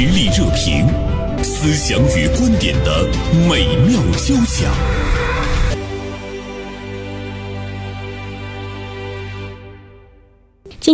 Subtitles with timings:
[0.00, 0.86] 实力热评，
[1.44, 3.06] 思想与观点的
[3.46, 4.72] 美妙交响。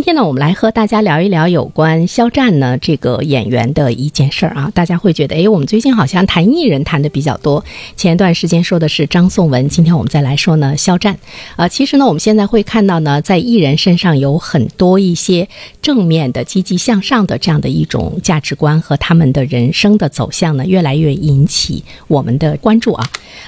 [0.07, 4.71] 天呢，我们来和大家聊一聊有关肖战呢这个演员的一件事儿啊。
[4.73, 7.65] 大家会觉得，哎，我们最近好像谈艺人谈的比较多。
[7.97, 11.19] 前一段时间说的是张颂文，今天我们再来说呢肖战。
[11.57, 15.49] 啊，其实呢，我们现在会看到呢，在艺人身上有很多一些
[15.83, 23.05] 正面的、积极向上的这样的一种价值观和他们的人生的走向呢，越来越引起我们的关注啊。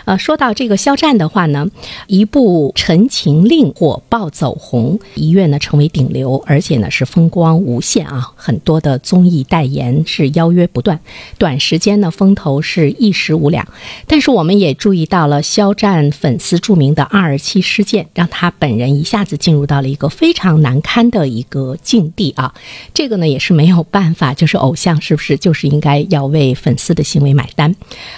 [0.07, 1.69] 呃，说到这个肖战的话呢，
[2.09, 6.43] 一部《陈情令》火爆走红，一跃呢成为顶流。
[6.49, 10.99] 而且呢是风光无限啊，很多的综艺代言是邀约不断，
[11.37, 13.69] 短时间呢风头是一时无两。
[14.07, 22.55] 但是我们也注意到了肖战粉丝著名的二二七事件，让他本人一下子进入到了一个非常难堪的一个境地啊。
[22.95, 27.75] 这个呢也是没有办法，就是偶像是不是就是应该要为粉丝的行为买单？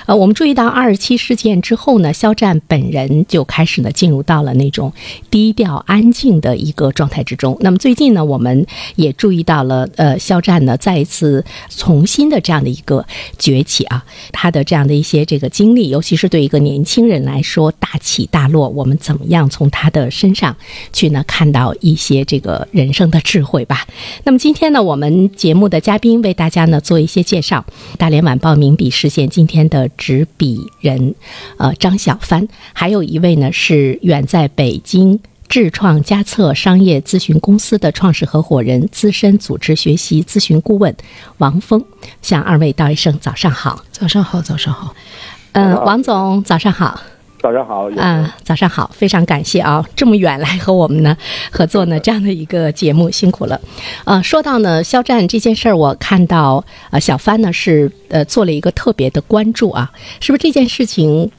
[0.06, 4.92] 呃，我们注意到二二七事件之后呢，肖战本人就开始呢进入到了那种
[5.30, 7.56] 低调安静的一个状态之中。
[7.60, 8.10] 那么最近。
[8.12, 13.04] 呢呢，我们也注意到了，呃，肖战呢再一次重新的这样的一个
[13.38, 20.54] 崛起啊，他的这样的一些这个经历，尤其是对一个年轻人来说大起大落，我们怎么样从他的身上
[20.92, 23.86] 去呢看到一些这个人生的智慧吧？
[24.24, 27.64] 那么今天呢，我们节目的嘉宾为大家呢做一些介绍，
[27.96, 31.14] 大连晚报名笔视线今天的执笔人，
[31.56, 35.18] 呃，张小帆，还有一位呢是远在北京。
[35.50, 40.94] 智创嘉策商业咨询公司的创始合伙人、资深组织学习咨询顾问
[41.38, 41.84] 王峰，
[42.22, 43.84] 向二位道一声早上好。
[43.90, 44.94] 早上好，早上好。
[45.50, 47.00] 嗯，王总，早上好。
[47.40, 47.90] 早上好。
[47.96, 51.16] 啊，早上好，非常感谢啊，这么远来和我们呢
[51.50, 53.60] 合作呢这样的一个节目，辛苦了。
[54.04, 61.32] 呃，说到呢肖战这件事儿，我看到呃小帆呢是呃做了一个特别的关注啊，是不是这件事情？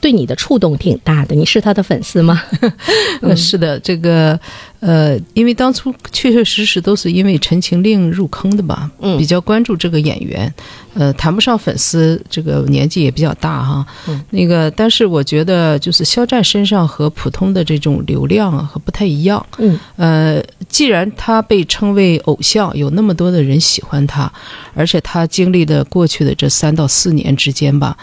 [0.00, 2.42] 对你的触动挺大的，你是他的粉丝吗？
[3.22, 4.38] 嗯，是的，这个
[4.80, 10.52] 呃，因为当初确确实实都是因为《陈情令》入坑的吧，嗯，比较关注这个演员，
[10.94, 24.32] 呃，谈不上粉丝，这个年纪也比较大哈，嗯，那个，但是我觉得就是肖战身上和普通的这种流量啊和不太一样，嗯，呃，既然他被称为偶像，有那么多的人喜欢他，
[24.74, 27.96] 而且他经历的过去的这三到四年之间吧。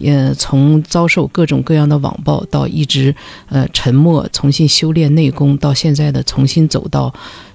[0.00, 3.14] 也从遭受各种各样的网暴，到一直
[3.48, 7.12] 呃沉默，重新修炼内功，到现在的重新走到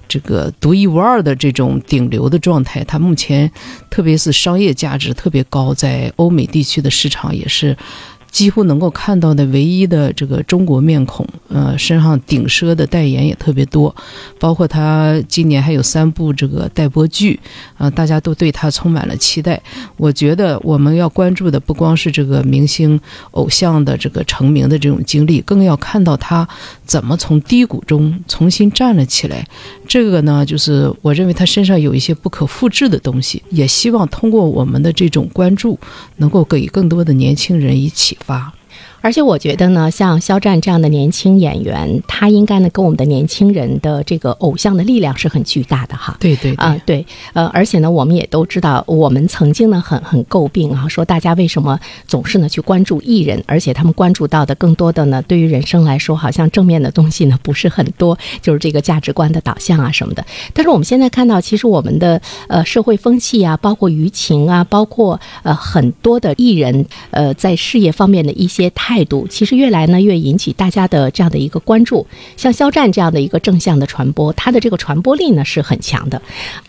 [0.08, 2.84] 这个独一无二的这种顶流的状态。
[2.84, 3.50] 它目前
[3.90, 7.76] 特别是商业价值特别高，在欧美地区的市场也是。
[8.34, 13.94] 几乎能够看到的唯一的这个中国面孔，呃，身上顶奢的代言也特别多，
[14.40, 17.38] 包括他今年还有三部这个待播剧，
[17.76, 19.62] 啊，大家都对他充满了期待。
[19.96, 23.00] 我觉得我们要关注的不光是这个明星
[23.30, 26.48] 偶像的这个成名的这种经历，更要看到他
[26.84, 29.46] 怎么从低谷中重新站了起来。
[29.86, 35.78] 这个呢，就是我认为他身上有一些不可复制的东西，也希望通过我们的这种关注，
[36.16, 38.18] 能够给更多的年轻人一起。
[38.26, 38.52] 发。
[39.04, 46.16] 而且我觉得呢，像肖战这样的年轻演员，他应该呢跟我们的年轻人的这个偶像的力量是很巨大的哈。
[46.18, 47.04] 对对啊，对，
[47.34, 51.78] 呃，而且呢，我们也都知道，我们曾经呢很很诟病啊，说大家为什么
[52.08, 60.24] 总是呢去关注艺人，而且他们关注到的更多的呢，对于人生来说，好像正面的东西呢不是很多， 就是这个价值观的导向啊什么的。
[60.54, 68.93] 但是我们现在看到，其实我们的呃社会风气啊，包括舆情啊，包括呃很多的艺人呃在事业方面的一些态。
[68.94, 72.06] 态度其实越来呢越引起大家的这样的一个关注，
[72.36, 76.22] 像肖战这样的一个正向的传播，他的这个传播力呢是很强的。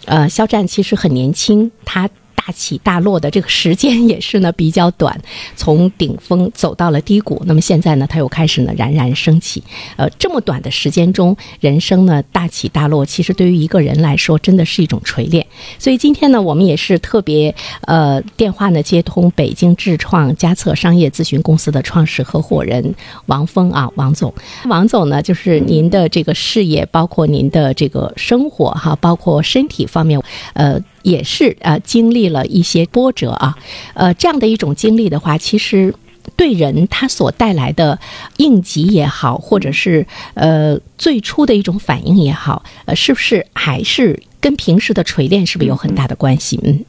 [0.06, 2.10] 呃，肖战其实很年轻，他。
[2.46, 5.20] 大起大落的这个时间也是呢比较短，
[5.56, 7.42] 从顶峰走到了低谷。
[7.48, 9.64] 那么现在呢，他又开始呢冉冉升起。
[9.96, 15.44] 呃，这么短的时间中，人生呢大起大落，其实对于一个人来说，真的是一种锤炼。
[15.80, 22.94] 所以今天呢，我们也是特别呃电话呢接通北京智创嘉策商业咨询公司的创始合伙人
[23.26, 24.32] 王峰啊，王总。
[24.66, 30.22] 王总呢，就是您的这个事业，包括您的这个生活哈，包括身体方面，
[30.54, 30.80] 呃。
[31.06, 33.56] 也是呃经历了一些波折啊，
[33.94, 35.94] 呃，这样的一种经历的话，其实
[36.36, 38.00] 对人他所带来的
[38.38, 46.60] 应急也好，或者是呃最初的一种反应也好，呃，是不是还是跟平时的锤炼是不是有很大的关系？
[46.64, 46.86] 嗯，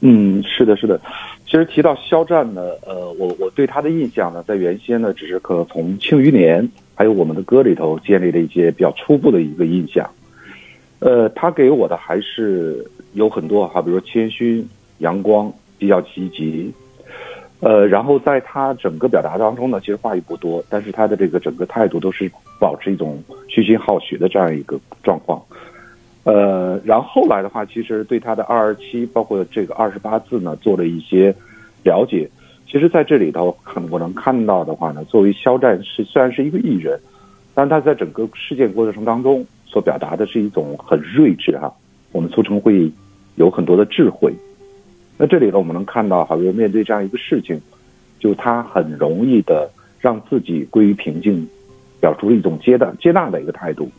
[0.00, 0.98] 嗯，是的，是的。
[1.44, 6.62] 其实提到肖战呢，呃，我我对他的印象呢，在原先呢，只是可能从《庆余年》
[6.94, 10.08] 还有我们的歌里头建立了一些比较初步的一个印象。
[11.00, 14.64] 呃，他给我的还是有很多哈，比如说谦虚、
[14.98, 16.72] 阳光、比较积极。
[17.60, 22.30] 呃，然后在他整个表达当中呢，其实话语不多，但是他的这个整个态度都是
[22.60, 25.42] 保持一种虚心好学的这样一个状况。
[26.24, 31.34] 呃，然后后来的话，其实对他的二二七，包括这个二十八字呢，做了一些
[31.82, 32.28] 了解。
[32.70, 37.00] 其实在这里头，可能我能看到的话呢，作为肖战是虽然是一个艺人，
[37.54, 41.72] 但他在整个事件过程当中所表达的是一种很睿智哈，
[42.10, 42.90] 我们俗称会
[43.36, 44.32] 有很多的智慧。
[45.18, 47.60] 那这里呢，我们能看到，好像面对这样一个事情，
[48.18, 49.70] 就他很容易的
[50.00, 51.46] 让自己归于平静，
[52.00, 53.90] 表出了一种接纳接纳的一个态度。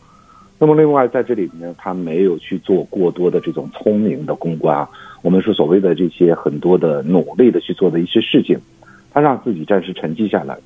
[0.58, 4.90] 那么另外在这里面，他没有去做过多的这种聪明的公关啊，
[5.22, 8.60] 我们说所谓的这些很多的努力的去做的一些事情，
[9.12, 10.58] 他让自己暂时沉寂下来。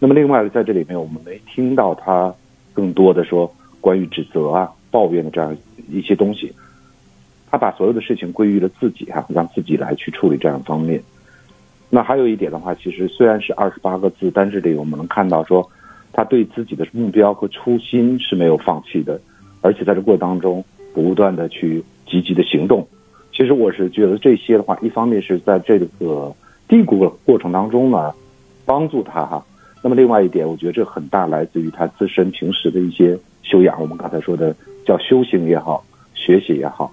[0.00, 2.32] 那么另外在这里面，我们没听到他
[2.72, 3.50] 更多的说
[3.88, 5.56] 关于指责啊、抱怨的这样
[5.90, 6.52] 一些东西。
[7.50, 11.02] 他把所有的事情归于了自己哈，让自己来去处理这样方面。
[11.88, 15.66] 那还有一点的话，其实虽然是二十八个字，但是这里我们能看到说，
[16.12, 19.18] 他对自己的目标和初心是没有放弃的，
[19.62, 20.62] 而且在这过程当中
[20.92, 22.86] 不断的去积极的行动。
[23.32, 26.36] 其实我是觉得这些的话，一方面是在这个
[26.68, 28.12] 低谷过程当中呢，
[28.66, 29.42] 帮助他哈。
[29.82, 33.80] 那么另外一点，我觉得这很大来自于他自身平时的一些修养。
[33.80, 34.54] 我们刚才说的
[34.86, 35.84] 叫修行也好，
[36.14, 36.92] 学习也好。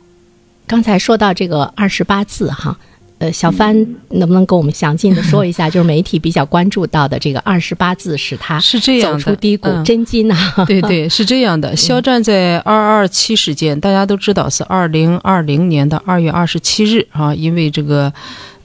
[0.68, 2.76] 刚才说到这个二十八字哈，
[3.20, 3.76] 呃，小帆
[4.10, 5.70] 能不能跟我们详尽的说一下？
[5.70, 10.36] 就是媒体比较关注到的这个二十八字，使他是这样走出低谷，真金呐？
[10.66, 11.76] 对对，是这样的。
[11.76, 18.12] 肖战在二二七事件，大家都知道是二零二零年的二月二十七日啊，因为这个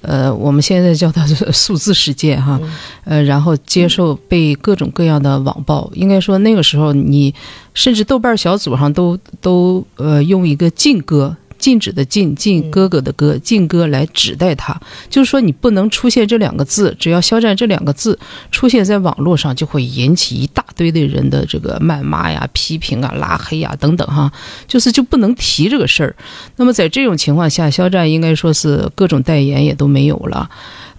[0.03, 2.61] 呃，我们现在叫它是数字世界哈，
[3.05, 7.35] 呃，然后接受被各种各样的网暴，应该说那个时候你
[7.75, 11.37] 甚至豆瓣小组上都都呃用一个禁歌。
[11.61, 18.19] 禁止的禁，禁哥哥的哥，禁哥来指代他，就是说你不能出现这两个字，只要肖战这两个字
[18.51, 24.33] 出现在网络上，就会引起一大堆的人的这个谩骂呀、批评啊、拉黑呀等等哈，
[24.67, 26.17] 就是就不能提这个事儿。
[26.57, 30.51] 那么在这种情况下，肖战应该说是各种代言也都没有了。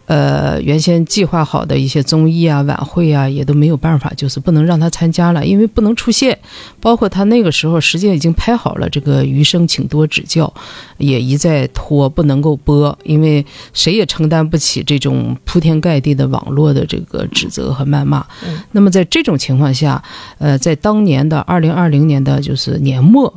[0.07, 6.37] 呃，原先计划好的一些综艺啊、晚会啊，也都没有办法，就是不能让他参加了，因为不能出现。
[6.81, 10.45] 包括他那个时候，时间已经拍好了这个《余生，请多指教》，
[10.97, 18.25] 也一再拖，不能够播，因为谁也承担不起这种铺天盖地的网络的这个指责和谩骂。
[18.73, 20.03] 那么在这种情况下，
[20.39, 23.33] 呃，在当年的二零二零年的就是年末，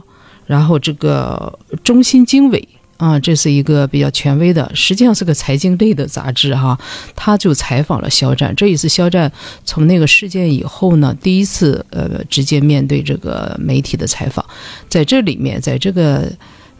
[0.47, 2.69] 然后这个中心经纬。
[2.97, 6.79] 啊，这是一个比较权威的，实际上是个财经类的杂志哈。
[7.17, 9.31] 他就采访了肖战，这也是肖战
[9.65, 14.45] 从那个事件以后呢，第一次呃直接面对这个媒体的采访。
[14.89, 16.33] 在这里面，在这个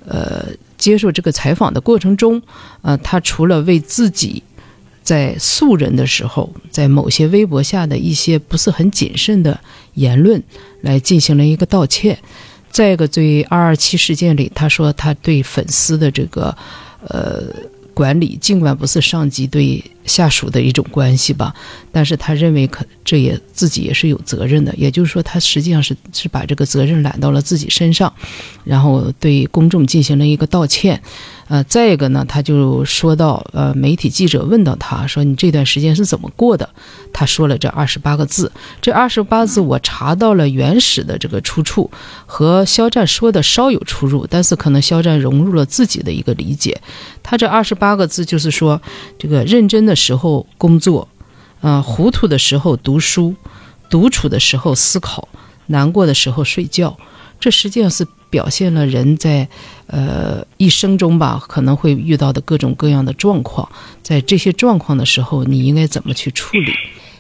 [0.07, 0.47] 呃
[0.79, 2.41] 接受这个采访的过程中，
[2.83, 4.43] 呃，他除了为自己
[5.03, 9.59] 在素人的时候，在某些微博下的一些不是很谨慎的
[9.95, 10.43] 言论
[10.83, 12.19] 来进行了一个道歉。
[12.75, 16.55] 再一个，对二二七事件里，他说他对粉丝的这个，
[17.07, 17.45] 呃，
[17.95, 21.55] 管理，尽管不是上级对下属的一种关系吧，
[21.93, 28.13] 但是他认为可这也自己也是有责任的，也就是说，他实际上是是把这个责任揽到了自己身上，
[28.65, 31.01] 然后对公众进行了一个道歉。
[31.47, 36.69] 呃，再一个呢，他就说到，呃，媒体记者问到他说：“你这段时间是怎么过的？”
[37.13, 38.51] 他说了这二十八个字。
[38.81, 41.91] 这二十八字我查到了原始的这个出处，
[42.25, 46.81] 和肖战说的稍有出入，但是可能肖战融入了自己的一个理解。
[47.23, 48.81] 他这二十八个字就是说，
[49.19, 51.07] 这个认真的时候工作，
[51.61, 53.35] 啊，糊涂的时候读书，
[53.91, 55.29] 独处的时候思考，
[55.67, 56.97] 难过的时候睡觉。
[57.39, 58.07] 这实际上是。
[58.35, 59.49] 表现了人在，
[59.87, 63.69] 呃一生中吧可能会遇到的各种各样的状况，
[64.03, 66.73] 在这些状况的时候，你应该怎么去处理？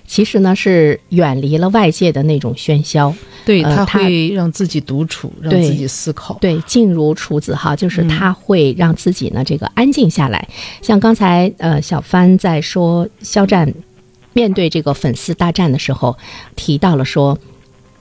[0.06, 3.14] 其实呢，是远离了外界的那种喧嚣，
[3.46, 10.46] 对他会让自己独处，让自己思考，对静如处子哈，就是他会让自己呢这个安静下来。
[10.82, 13.72] 像刚才呃小帆在说肖战
[14.34, 16.16] 面对这个粉丝大战的时候，
[16.54, 17.38] 提到了说。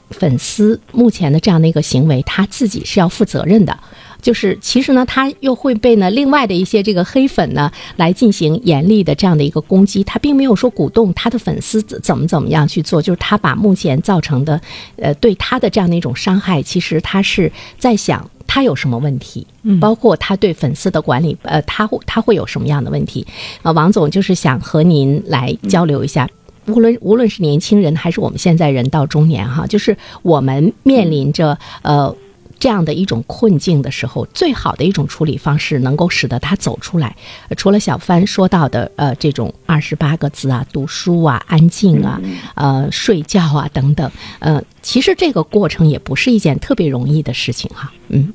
[0.09, 3.75] 粉丝目前的这样的一个行为，他自己是要负责任的。
[4.23, 10.03] 就是其实呢，他又会被呢另外的一些这个黑粉呢来进行严厉的这样的一个攻击。
[10.03, 14.59] 他并没有说鼓动他的粉丝怎么怎么样去做，就是他把目前造成的
[14.95, 23.27] 呃对他的这样的一种伤害，其实他是在想他有什么问题，嗯包括他对粉丝的管理，呃，他会他会有什么样的问题？
[23.61, 26.27] 呃，王总就是想和您来交流一下。
[26.67, 32.15] 无论无论是年轻人还是我们现在人到中年哈，就是我们面临着呃
[32.63, 37.13] 这样的一种困境的时候，最好的一种处理方式，能够使得他走出来。
[37.57, 42.21] 除了小帆说到的，呃，这种二十八个字啊，读书啊，安静啊，
[42.55, 47.91] 呃，睡觉啊等等，呃，其实这个过程也不是一件特别容易的事情哈。
[48.07, 48.31] 嗯，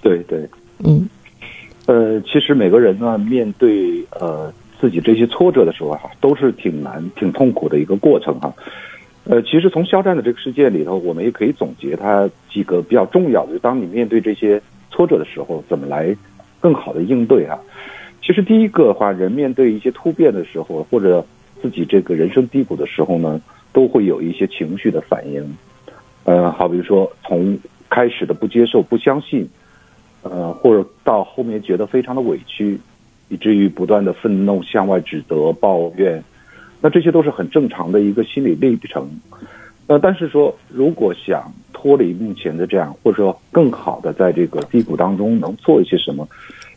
[0.00, 1.06] 对对，嗯，
[1.84, 4.50] 呃，其实每个人呢，面对呃
[4.80, 8.50] 自己这些挫折的时候哈，都是挺难、挺痛苦的一个过程哈。
[9.28, 16.16] 呃，其实从肖战的这个事件里头，我们也可以总结他几个比较重要的，就当你面对这些挫折的时候，怎么来
[16.60, 17.58] 更好的应对啊？
[18.22, 21.26] 其实第一个的话，人面对一些突变的时候，或者
[21.60, 23.40] 自己这个人生低谷的时候呢，
[23.72, 25.56] 都会有一些情绪的反应。
[26.22, 27.58] 呃，好比如说从
[27.90, 29.48] 开始的不接受、不相信，
[30.22, 32.78] 呃，或者到后面觉得非常的委屈，
[33.28, 36.22] 以至于不断的愤怒、向外指责、抱怨。
[36.80, 39.08] 那这些都是很正常的一个心理历程，
[39.86, 46.28] 呃，但是说如果想脱离目前的这样，或者说更好的在这个低谷当中能做一些什么，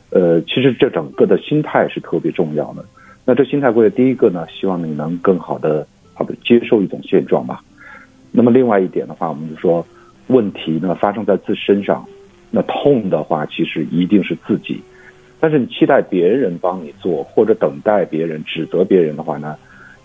[0.09, 2.85] 呃，其实这整个的心态是特别重要的。
[3.25, 7.61] 那这心态过来，第一个呢，希望你能更好的好的接受一种现状吧。
[8.31, 9.85] 那么另外一点的话，我们就说
[10.27, 12.05] 问题呢发生在自身上，
[12.51, 14.81] 那痛的话其实一定是自己，
[15.39, 19.55] 但是你期待别人帮你做，或者等待别人指责别人的话呢？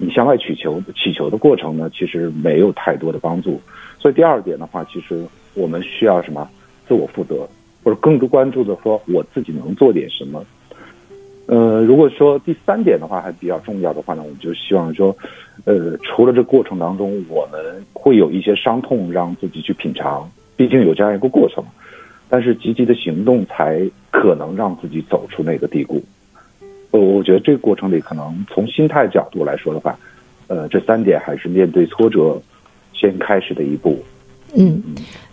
[0.05, 3.61] 你向外祈求祈求的过程呢，其实没有太多的帮助。
[3.99, 6.47] 所以第二点的话，其实我们需要什么？
[6.87, 7.49] 自我负责，
[7.83, 10.45] 或者更多关注的说，我自己能做点什么。
[11.47, 15.17] 呃，如果说第三点的话还比较重要的话呢，我们就希望说，
[15.65, 21.65] 呃，除了这过程当中我们会有一些伤痛让自己去品尝，毕竟有这样一个过程，
[22.29, 23.81] 但是积极的行动才
[24.11, 26.03] 可能让自己走出那个低谷。
[26.99, 29.99] 我我觉得这个过程里，可能从心态角度来说的话，
[30.47, 32.41] 呃，这三点还是面对挫折
[32.93, 34.01] 先开始的一步。
[34.55, 34.81] 嗯，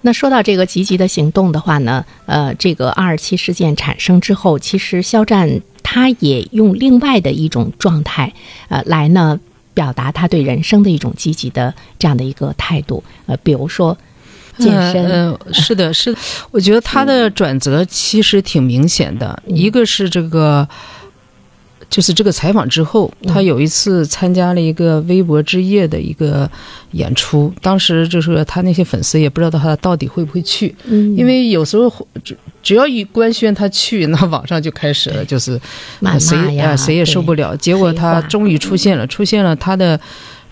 [0.01, 8.33] 那说到这个积极的行动的话呢，呃，这个二二七事件产生之后，其实肖战他也用另外的一种状态，
[8.69, 9.39] 呃，来呢
[9.75, 13.03] 表达他对人生的一种积极的这样的一个态度。
[13.27, 13.95] 呃，比如说
[14.57, 20.67] 健身，嗯， 是的，是的，我觉得他的转折其实挺明显的，一个是这个。
[21.91, 26.49] 就是这个采访之后，他有一次参加了一个微博之夜的一个
[26.91, 30.73] 演出，当时就是他那些粉丝也不知道他到底会不会去，
[31.17, 35.59] 因为有时候只只要一官宣他去，那网上就开始了，就是
[36.17, 37.55] 谁啊谁也受不了。
[37.57, 39.99] 结果他终于出现了，出现了他的。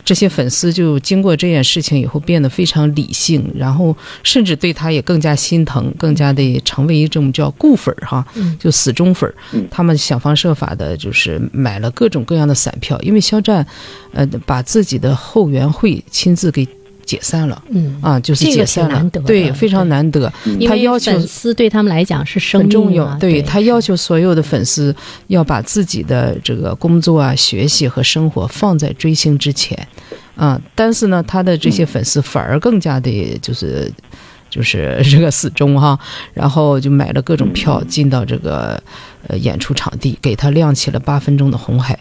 [0.10, 8.26] 这些粉丝就经过这件事情以后变得非常理性，然后甚至对他也更加心疼，更加的成为一种叫固粉儿哈，
[8.60, 9.36] 就死忠粉儿。
[9.70, 13.64] 他们想方设法的，就是买了各种各样的散票，因为肖战，
[14.12, 16.68] 呃，把自己的后援会亲自给。
[17.10, 17.98] 解散了，嗯。
[18.02, 20.32] 啊，就是解散了，对，非常难得。
[20.68, 23.42] 他要求粉丝对他们来讲是很重要，对。
[23.42, 24.96] 他要求所有的粉丝
[25.28, 29.76] 要把自己的这个工作啊、学习和生活放在追星之前，
[30.36, 33.92] 啊，但是呢，他的这些粉丝反而更加的，就是
[34.50, 35.98] 就是这个死忠哈，
[36.34, 38.82] 然后就买了各种票进到这个
[39.28, 41.98] 呃演出场地，给他亮起了八分钟的红海。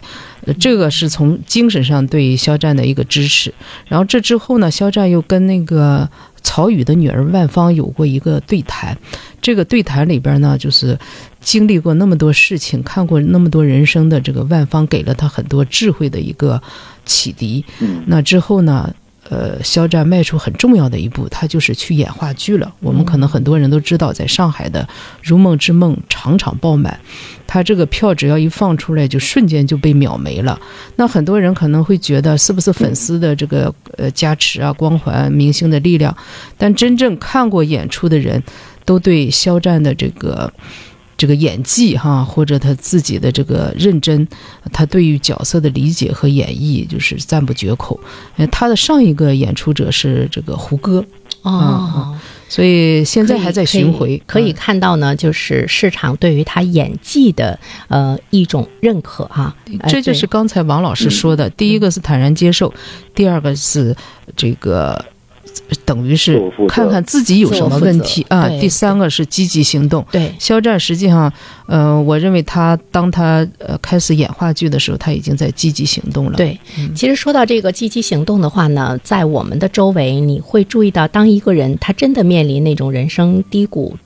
[0.59, 3.53] 这个是从精神上对肖战的一个支持，
[3.87, 6.09] 然后这之后呢，肖战又跟那个
[6.41, 8.97] 曹禺的女儿万芳有过一个对谈，
[9.41, 10.97] 这个对谈里边呢，就是
[11.39, 16.59] 经历过那么多事情，看过那么多人生的这个万芳给了他很多智慧的一个
[17.05, 17.63] 启迪。
[18.07, 18.91] 那之后呢？
[19.29, 22.73] 呃，肖战迈出很重要的一步，他就是去演话剧了。
[22.79, 24.81] 我们可能很多人都知道，在上海的
[25.21, 26.99] 《如梦之梦》场场爆满，
[27.45, 30.59] 他这个票只要一放出来，就瞬间就被秒没了。
[30.95, 36.17] 那很多人可能会觉得，是不是粉丝的这个呃加持啊、光环、明星的力量？
[36.57, 38.41] 但真正看过演出的人，
[38.83, 40.51] 都对肖战的这个。
[41.19, 44.25] 这个演技哈，或者他自己的这个认真，
[44.71, 47.99] 他对于角色的理解和演绎就是赞不绝口。
[48.49, 51.03] 他的上一个演出者是这个胡歌。
[51.41, 57.59] 哦，所以现在还在巡回，可以看到呢，就是市场对于他演技的
[57.89, 59.53] 呃一种认可哈。
[59.89, 62.73] 这就是刚才王老师说的，第一个是坦然接受，
[63.13, 63.93] 第二个是
[64.37, 65.05] 这个。
[65.85, 68.47] 等于是看看自己有什么问题啊。
[68.59, 70.05] 第三个是积极行动。
[70.11, 71.31] 对，肖战实际上，
[71.67, 76.33] 呃，我认为他当他呃开始演话剧的时候，他已经在积极行动了。
[76.33, 76.59] 对，
[76.95, 83.97] 其实说到这个积极行动的话呢，在我们的周围，你会注意到，当一个人他真的面临那种人生低谷，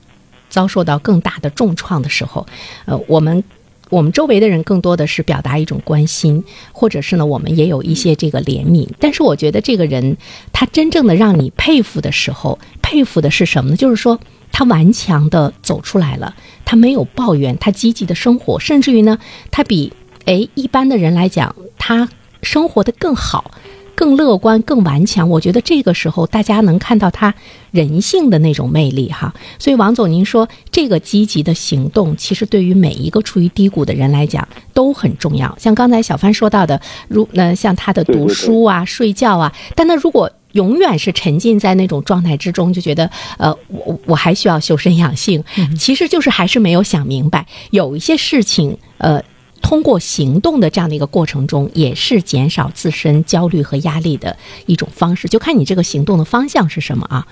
[0.48, 2.46] 遭受到更大的重创的时候，
[2.86, 3.42] 呃，我们。
[3.90, 8.88] 我们周围的人更多的是表达一种关心，或者是呢，我们也有一些这个怜悯。
[8.98, 10.16] 但是我觉得这个人，
[10.52, 13.76] 他真正的让你佩服的时候，佩服的是什么呢？
[13.76, 14.18] 就是说，
[14.50, 19.18] 他顽强的走出来了，他没有抱怨，他积极的生活，甚至于呢，
[19.50, 19.92] 他比
[20.24, 22.08] 哎一般的人来讲，他
[22.42, 23.50] 生活的更好。
[23.94, 27.34] 更乐观、更顽强，我觉得这个时候大家能看到他
[27.70, 29.32] 人性的那种魅力哈。
[29.58, 35.56] 所以王总，您说这个积极的行动，其实对于每一个处于低谷的人来讲都很重要。
[35.58, 45.42] 像刚才小帆说到的，如那像他的读书啊、睡觉啊，但他如果永远是沉浸在那种状态之中，就觉得呃，我我还需要修身养性，
[45.78, 49.22] 其实就是还是没有想明白，有一些事情呃。
[49.64, 55.26] 通过行动的这样的一个过程中，也是减少自身焦虑和压力的一种方式。
[55.26, 57.26] 就看你这个行动的方向是什么啊？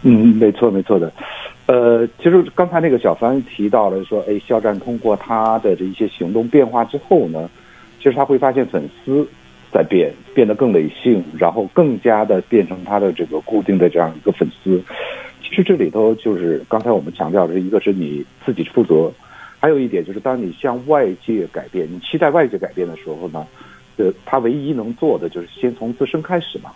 [0.00, 1.12] 嗯，没错，没错的。
[1.66, 7.50] 呃，其实刚才那个小帆提到了说，哎，肖战通过他的这一些行动变化之后呢，
[7.98, 9.28] 其实他会发现粉丝
[9.70, 14.82] 在变，变得更理性，然后更加的变成他的这个固定的这样一个粉丝。
[15.42, 19.12] 其实这里头就是刚才我们强调的，一个是你自己负责。
[19.64, 23.46] 还有一点就是，当你向外界改变，你期待外界改变的时候呢，
[23.96, 26.70] 呃，他唯一能做的就是先从自身开始嘛。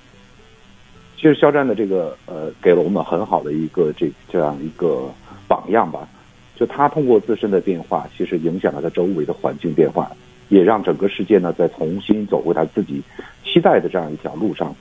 [1.14, 5.06] 其实肖战的这个呃，给了我们很好的一个这这样一个
[5.46, 6.08] 榜样吧。
[6.56, 10.10] 就他通过自身的变化，其实影响了他周围的环境变化，
[10.48, 13.02] 也让整个世界呢再重新走回他自己
[13.44, 14.74] 期待的这样一条路上。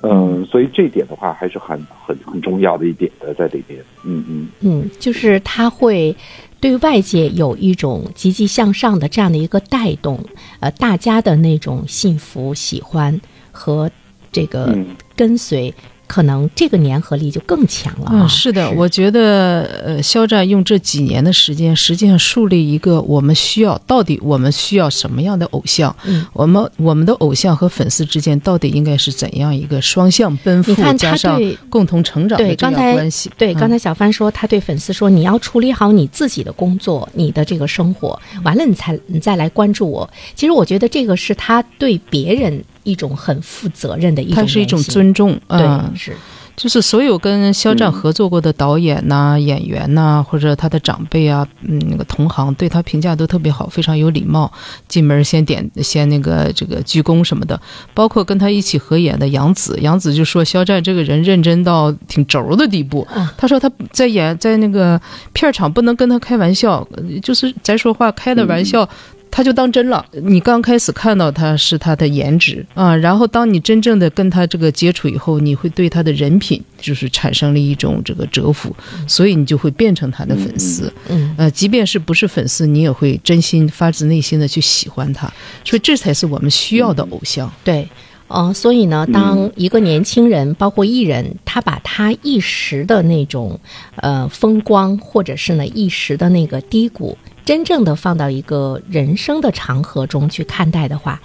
[0.00, 3.78] 嗯，所以这一点的话，还是很很很重要的一点的在里边。
[4.02, 6.16] 嗯嗯嗯，就是他会。
[6.62, 10.24] 对外界有一种积极向上的这样的一个带动，
[10.60, 13.90] 呃，大家的那种幸福、喜欢和
[14.30, 14.78] 这个
[15.16, 15.74] 跟随。
[16.12, 18.10] 可能这个粘合力就更强了。
[18.12, 25.96] 嗯，是的，我觉得呃，肖战用这几年的时间，实际上树立一个我们需要到底我们需要什么样的偶像？
[26.04, 31.40] 嗯，我们我们的偶像和粉丝之间到底应该是怎样一个双向奔赴，加上
[31.70, 33.30] 共同成长的这样关系？
[33.38, 42.62] 对，刚才小帆说他对粉丝说：“你要处理好你自己的工作，你的这个生活，完了你才你再来关注我。”其实我觉得这个是他对别人。
[42.84, 45.58] 一种很负责任的一种，它是一种尊重，对，
[45.96, 46.16] 是，
[46.56, 54.52] 就是所有跟肖战合作过的导演呐、演员呐，或者他的长辈啊，嗯，那个同行对他评价都特别好，非常有礼貌，
[54.86, 57.58] 进门先点先那个这个鞠躬什么的。
[57.94, 63.06] 包括跟他一起合演的杨紫，杨紫就说肖战这个人认真到挺轴的地步。
[63.38, 65.00] 他说他在演在那个
[65.32, 66.86] 片场不能跟他开玩笑，
[67.22, 68.88] 就是咱说话开的玩笑。
[69.32, 70.04] 他就当真了。
[70.12, 78.76] 你刚开始看到他是他的颜值啊，然后当你真正的跟他这个接触以后，你会对他的人品就是产生了一种这个折服，
[79.08, 80.92] 所以你就会变成他的粉丝。
[81.08, 85.26] 嗯，呃，即便是不是粉丝，你也会真心发自内心的去喜欢他。
[85.64, 87.50] 所以这才是我们需要的偶像。
[87.64, 87.88] 对，
[88.28, 93.58] 呃，所以呢，当一个年轻人，包括艺人，他把他一时的那种
[93.96, 97.16] 呃风光，或者是呢一时的那个低谷。
[97.44, 101.20] 真正的放到一个人生的长河中去看待的话，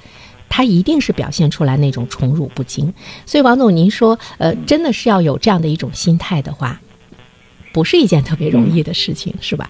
[0.49, 2.93] 他一定是表现出来那种宠辱不惊。
[3.25, 6.79] 所以王总，您说，呃，真的是要有这样的一种心态的话，
[7.71, 9.69] 不是一件特别容易的事情，是吧？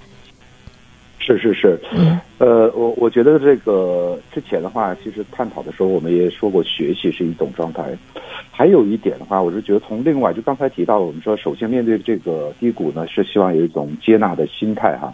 [1.20, 7.84] 是是是，嗯，呃，我我觉得这个之前的话，其实探讨的时候，我们也说过，学习是一种状态。
[8.50, 15.14] 还有一点的话，我是觉得从另外，就刚才提到，我们说，首先面对这个低谷呢，是希望有一种接纳的心态，哈。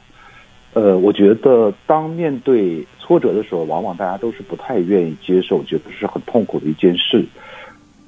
[0.73, 7.23] 呃，我觉得当面对挫折的时候，往往大家都是不太愿意接受，觉得是很痛苦的一件事。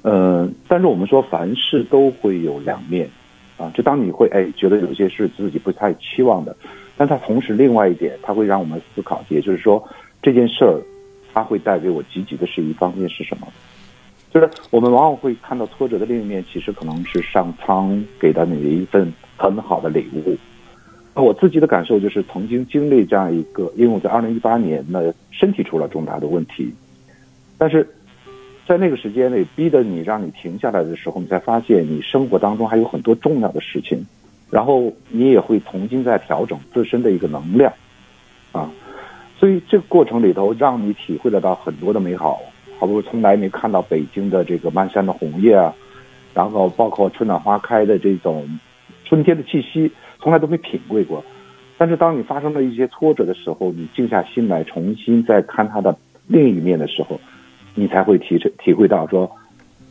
[0.02, 3.08] 呃，但是我们说凡事都会有两面，
[3.56, 6.56] 啊，就当你会哎觉得有些事自己不太期望的，
[6.96, 9.82] 但它同时另外一点，它会让我们思考，也就是说
[10.20, 10.80] 这件事儿
[11.32, 13.46] 它会带给我积极的是一方面是什么？
[14.32, 20.36] 就是我们往往会看到挫折的另一面，其实可能是上苍给到你的一份很好的礼物。
[21.22, 26.70] 我自己的感受就是，曾经经历这样一个，因为我在二零一八年呢，身体出了重大的问题，
[27.56, 27.88] 但是
[28.66, 34.04] 在那个时间内，逼得你让你停下来的时候，你才发现你生活当中还有很多重要的事情，
[34.50, 37.72] 然后你也会重新在调整自身的一个能量，
[38.52, 38.70] 啊，
[39.38, 42.42] 所以这个过程里头，让你体会得到很多的美好，
[42.78, 45.74] 好比从来没看到北京的这个漫山的红叶啊，
[46.34, 48.46] 然后包括春暖花开的这种
[49.06, 49.90] 春天的气息。
[50.20, 51.24] 从来都没品味过，
[51.78, 57.20] 但是当你发生了一些挫折的时候，你静下心来重新再看它的另一面的时候，
[57.74, 59.30] 你才会体体会到说，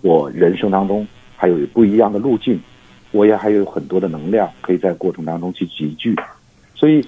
[0.02, 2.60] 我人生当中还有不一样的路径，
[3.12, 6.16] 我也还有很多的能量可以在过程当中去集聚。
[6.74, 7.06] 所以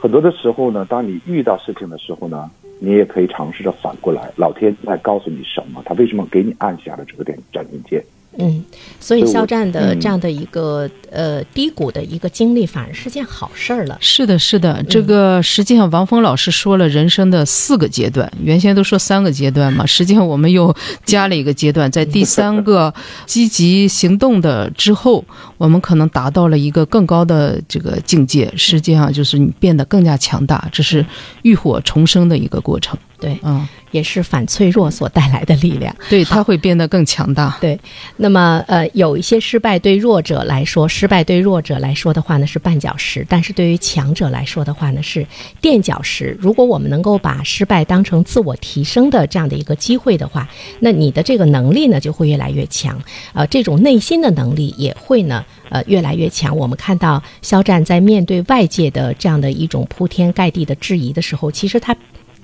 [0.00, 8.04] 很多的时候呢，当你遇到事情的时候呢，你也可以尝试着反过来，老天在告诉你什么，他为什么给你按下了这个点暂停键？
[8.36, 8.64] 嗯，
[9.00, 13.98] 所以肖战的嗯这样的一个、呃低谷的一个经历，反而是件好事儿了。
[14.00, 20.72] 是的，是的，这个实际上王峰老师说了人生的四个阶段，原先都说三个阶段嘛， 实际上我们又
[21.04, 22.94] 加了一个阶段，在第三个
[23.26, 25.24] 积极行动的之后，
[25.56, 31.04] 我们可能达到了一个更高的这个境界，实际上就是你变得更加强大，这是
[31.42, 32.96] 浴火重生的一个过程。
[33.20, 35.94] 对，嗯，也是反脆弱所带来的力量。
[36.08, 37.56] 对，它会变得更强大。
[37.60, 37.78] 对，
[38.16, 45.26] 那么呃，有一些失败对弱者来说，失败对弱者来说的话呢是绊脚石，但是对于强者来说的话呢是
[45.60, 46.36] 垫脚石。
[46.40, 50.48] 如果我们能够把失败当成自我提升的这样的一个机会的话，
[50.80, 53.00] 那你的这个能力呢就会越来越强，
[53.32, 55.44] 呃，这种内心的能力也会呢。
[55.70, 56.56] 呃，越来越强。
[56.56, 61.94] 我们看到肖战在面对外界的这样的一种铺天盖地的质疑的时候，其实他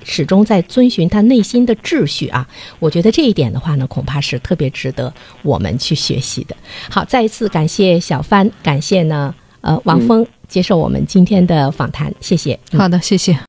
[0.04, 2.46] 始终在遵循他内心的秩序啊。
[2.78, 5.12] 我觉得这一点的话呢，恐怕是特别值得
[5.42, 6.54] 我们去学习的。
[6.88, 12.56] 好，再一次感谢小帆，感谢呢呃王峰接受我们今天的访谈，谢谢。
[12.72, 13.36] 好的，谢谢。